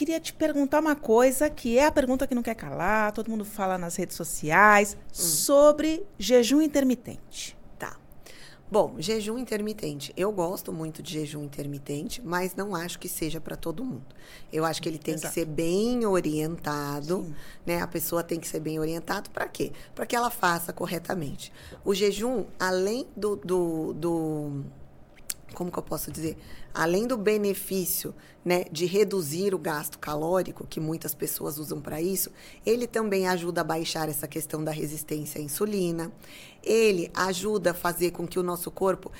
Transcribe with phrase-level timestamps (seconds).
[0.00, 3.44] queria te perguntar uma coisa que é a pergunta que não quer calar, todo mundo
[3.44, 5.08] fala nas redes sociais, hum.
[5.12, 7.54] sobre jejum intermitente.
[7.78, 7.98] Tá.
[8.70, 10.10] Bom, jejum intermitente.
[10.16, 14.06] Eu gosto muito de jejum intermitente, mas não acho que seja para todo mundo.
[14.50, 15.34] Eu acho que ele tem Exato.
[15.34, 17.34] que ser bem orientado, Sim.
[17.66, 17.82] né?
[17.82, 19.70] A pessoa tem que ser bem orientada para quê?
[19.94, 21.52] Para que ela faça corretamente.
[21.84, 24.64] O jejum, além do, do, do
[25.54, 26.36] como que eu posso dizer?
[26.72, 28.14] Além do benefício
[28.44, 32.30] né, de reduzir o gasto calórico, que muitas pessoas usam para isso,
[32.64, 36.12] ele também ajuda a baixar essa questão da resistência à insulina.
[36.62, 39.10] Ele ajuda a fazer com que o nosso corpo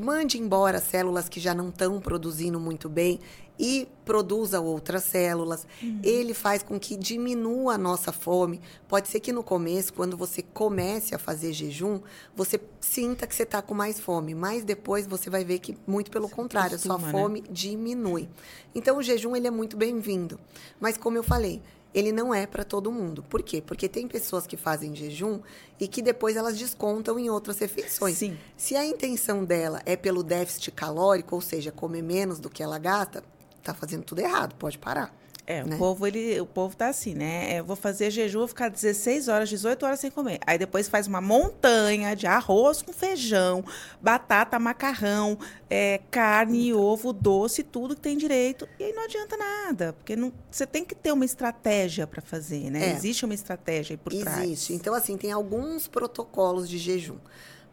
[0.00, 3.20] mande embora células que já não estão produzindo muito bem
[3.58, 5.66] e produza outras células.
[5.82, 6.00] Uhum.
[6.02, 8.60] Ele faz com que diminua a nossa fome.
[8.88, 12.00] Pode ser que no começo, quando você comece a fazer jejum,
[12.34, 16.10] você sinta que você está com mais fome, mas depois você vai ver que, muito
[16.10, 17.46] pelo você contrário, costuma, a sua fome né?
[17.50, 18.28] diminui.
[18.74, 20.40] Então, o jejum ele é muito bem-vindo.
[20.80, 21.62] Mas, como eu falei,
[21.94, 23.22] ele não é para todo mundo.
[23.22, 23.62] Por quê?
[23.64, 25.40] Porque tem pessoas que fazem jejum
[25.78, 28.18] e que depois elas descontam em outras refeições.
[28.18, 28.38] Sim.
[28.56, 32.78] Se a intenção dela é pelo déficit calórico, ou seja, comer menos do que ela
[32.78, 33.22] gasta,
[33.62, 35.14] tá fazendo tudo errado, pode parar.
[35.44, 35.74] É, né?
[35.74, 37.58] o povo, ele, o povo tá assim, né?
[37.58, 40.38] Eu vou fazer jejum, vou ficar 16 horas, 18 horas sem comer.
[40.46, 43.64] Aí depois faz uma montanha de arroz com feijão,
[44.00, 45.36] batata, macarrão,
[45.68, 48.68] é, carne, ovo, doce, tudo que tem direito.
[48.78, 52.70] E aí não adianta nada, porque não, você tem que ter uma estratégia para fazer,
[52.70, 52.90] né?
[52.90, 52.92] É.
[52.92, 54.30] Existe uma estratégia aí por Existe.
[54.30, 54.44] trás.
[54.44, 54.74] Existe.
[54.74, 57.18] Então, assim, tem alguns protocolos de jejum.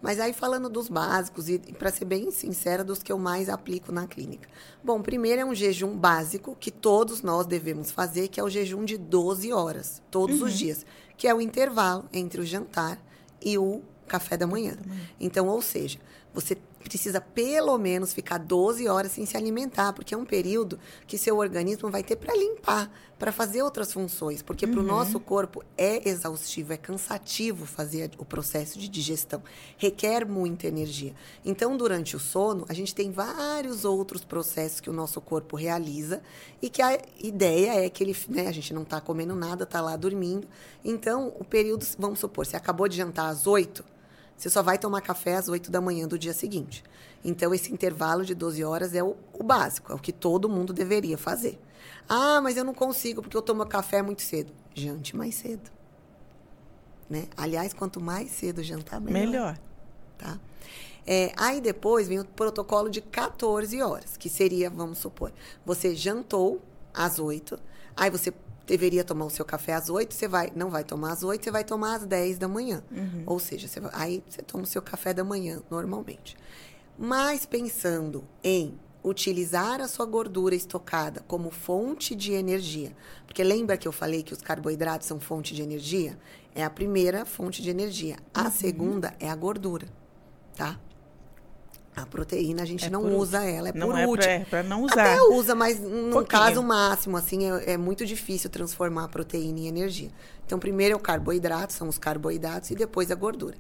[0.02, 3.92] Mas aí falando dos básicos e, para ser bem sincera, dos que eu mais aplico
[3.92, 4.48] na clínica.
[4.84, 8.86] Bom, primeiro é um jejum básico que todos nós devemos fazer, que é o jejum
[8.86, 10.48] de 12 horas, todos uhum.
[10.48, 10.86] os dias,
[11.18, 12.98] que é o intervalo entre o jantar
[13.42, 14.78] e o café da manhã.
[15.20, 16.00] Então, ou seja,
[16.34, 21.18] você precisa pelo menos ficar 12 horas sem se alimentar, porque é um período que
[21.18, 24.72] seu organismo vai ter para limpar, para fazer outras funções, porque uhum.
[24.72, 29.44] para o nosso corpo é exaustivo, é cansativo fazer o processo de digestão,
[29.78, 31.14] requer muita energia.
[31.44, 36.22] Então, durante o sono, a gente tem vários outros processos que o nosso corpo realiza
[36.62, 39.82] e que a ideia é que ele, né, a gente não está comendo nada, está
[39.82, 40.48] lá dormindo.
[40.84, 43.99] Então, o período, vamos supor, você acabou de jantar às 8
[44.40, 46.82] você só vai tomar café às 8 da manhã do dia seguinte.
[47.26, 50.72] Então, esse intervalo de 12 horas é o, o, básico, é o que todo mundo
[50.72, 51.60] deveria fazer.
[52.08, 54.54] Ah, mas eu não consigo porque eu tomo café muito cedo.
[54.74, 55.70] Jante mais cedo.
[57.10, 57.26] Né?
[57.36, 59.20] Aliás, quanto mais cedo jantar, melhor.
[59.20, 59.60] Melhor.
[60.18, 60.40] Tá?
[61.06, 65.34] É, aí depois vem o protocolo de 14 horas, que seria, vamos supor,
[65.66, 66.62] você jantou
[66.94, 67.60] às 8,
[67.98, 68.34] aí você
[68.70, 71.52] deveria tomar o seu café às 8, você vai, não vai tomar às 8, você
[71.52, 72.84] vai tomar às 10 da manhã.
[72.92, 73.24] Uhum.
[73.26, 76.38] Ou seja, você vai, aí você toma o seu café da manhã, normalmente.
[76.98, 83.88] Mas pensando em utilizar a sua gordura estocada como fonte de energia, porque lembra que
[83.88, 86.20] eu falei que os carboidratos são fonte de energia?
[86.54, 88.18] É a primeira fonte de energia.
[88.34, 88.52] A uhum.
[88.52, 89.88] segunda é a gordura,
[90.56, 90.80] tá?
[92.02, 94.32] A proteína a gente é não usa ela, é não por é último.
[94.32, 95.02] É para não usar.
[95.02, 99.68] Até usa, mas no caso máximo, assim, é, é, muito difícil transformar a proteína em
[99.68, 100.10] energia.
[100.46, 103.56] Então, primeiro é o carboidrato, são os carboidratos, e depois a gordura.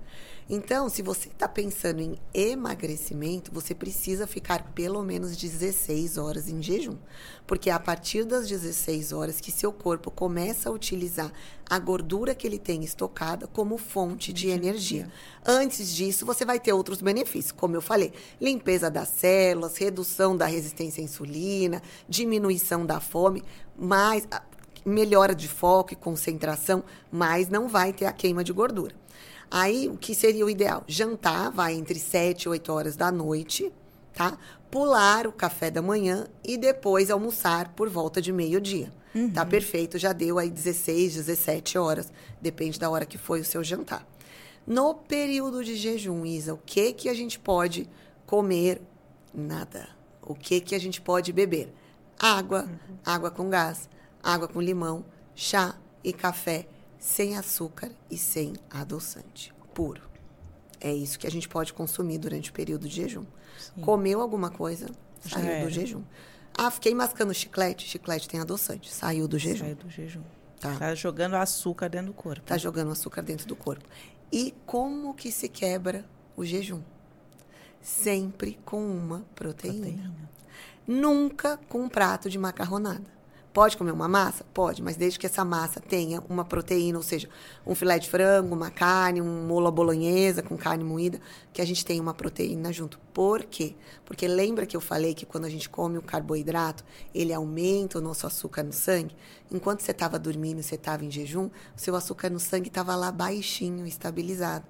[0.52, 6.60] Então, se você está pensando em emagrecimento, você precisa ficar pelo menos 16 horas em
[6.60, 6.98] jejum.
[7.46, 11.32] Porque é a partir das 16 horas que seu corpo começa a utilizar
[11.70, 15.08] a gordura que ele tem estocada como fonte de energia.
[15.46, 20.46] Antes disso, você vai ter outros benefícios, como eu falei: limpeza das células, redução da
[20.46, 23.44] resistência à insulina, diminuição da fome,
[23.78, 24.28] mais
[24.86, 28.96] melhora de foco e concentração, mas não vai ter a queima de gordura.
[29.52, 30.84] Aí, o que seria o ideal?
[30.88, 33.72] Jantar, vai entre 7 e 8 horas da noite,
[34.14, 34.38] tá?
[34.70, 38.92] Pular o café da manhã e depois almoçar por volta de meio-dia.
[39.14, 39.32] Uhum.
[39.32, 43.64] Tá perfeito, já deu aí 16, 17 horas, depende da hora que foi o seu
[43.64, 44.08] jantar.
[44.68, 47.90] No período de jejum, Isa, o que que a gente pode
[48.30, 48.80] comer?
[49.34, 49.90] Nada.
[50.22, 51.74] O que que a gente pode beber?
[52.20, 52.98] Água, uhum.
[53.04, 53.90] água com gás,
[54.22, 55.04] água com limão,
[55.34, 56.68] chá e café
[57.00, 60.08] sem açúcar e sem adoçante, puro.
[60.80, 63.26] É isso que a gente pode consumir durante o período de jejum.
[63.58, 63.82] Sim.
[63.82, 64.88] Comeu alguma coisa,
[65.22, 66.04] saiu do jejum.
[66.56, 69.66] Ah, fiquei mascando chiclete, chiclete tem adoçante, saiu do jejum.
[69.66, 70.24] Saiu do jejum.
[70.60, 70.76] Tá.
[70.76, 72.46] tá jogando açúcar dentro do corpo.
[72.46, 73.90] Tá jogando açúcar dentro do corpo.
[74.32, 76.06] E como que se quebra
[76.38, 76.84] o jejum?
[77.82, 79.88] Sempre com uma proteína.
[79.88, 80.30] proteína.
[80.88, 83.20] Nunca com um prato de macarronada.
[83.52, 84.46] Pode comer uma massa?
[84.54, 87.28] Pode, mas desde que essa massa tenha uma proteína, ou seja,
[87.66, 91.20] um filé de frango, uma carne, um mola bolonhesa com carne moída,
[91.52, 93.00] que a gente tenha uma proteína junto.
[93.12, 93.76] Por quê?
[94.06, 98.02] Porque lembra que eu falei que quando a gente come o carboidrato, ele aumenta o
[98.02, 99.16] nosso açúcar no sangue?
[99.52, 103.12] Enquanto você estava dormindo, você estava em jejum, o seu açúcar no sangue estava lá
[103.12, 104.66] baixinho, estabilizado.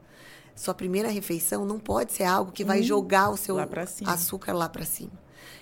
[0.59, 3.65] Sua primeira refeição não pode ser algo que vai hum, jogar o seu lá
[4.07, 5.13] açúcar lá para cima.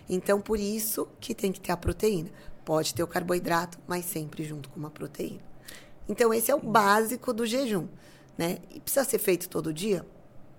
[0.09, 2.31] Então, por isso que tem que ter a proteína.
[2.65, 5.43] Pode ter o carboidrato, mas sempre junto com uma proteína.
[6.09, 7.87] Então, esse é o básico do jejum.
[8.35, 8.57] Né?
[8.71, 10.03] E precisa ser feito todo dia?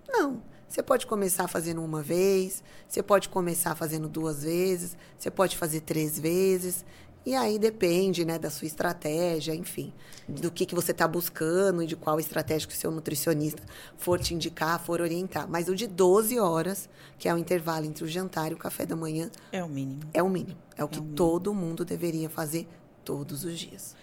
[0.06, 0.40] Não.
[0.68, 5.80] Você pode começar fazendo uma vez, você pode começar fazendo duas vezes, você pode fazer
[5.80, 6.84] três vezes.
[7.28, 9.92] E aí depende né, da sua estratégia, enfim,
[10.26, 13.62] do que, que você está buscando e de qual estratégia que o seu nutricionista
[13.98, 15.46] for te indicar, for orientar.
[15.46, 16.88] Mas o de 12 horas,
[17.18, 19.30] que é o intervalo entre o jantar e o café da manhã.
[19.52, 20.00] É o mínimo.
[20.14, 20.56] É o mínimo.
[20.74, 22.66] É o que é o todo mundo deveria fazer
[23.04, 23.94] todos os dias.